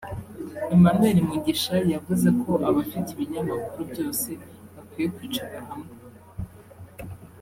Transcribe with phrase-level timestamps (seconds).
[0.75, 4.29] Emmanuel Mugisha yavuze ko abafite ibinyamakuru byose
[4.75, 5.91] bakwiye kwicara hamwe